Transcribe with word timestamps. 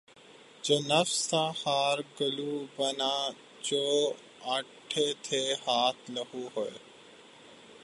جو 0.63 0.75
نفس 0.87 1.27
تھا 1.27 1.43
خار 1.51 1.97
گلو 2.19 2.53
بنا 2.77 3.13
جو 3.61 3.83
اٹھے 4.45 5.13
تھے 5.23 5.43
ہاتھ 5.67 6.11
لہو 6.11 6.47
ہوئے 6.55 6.77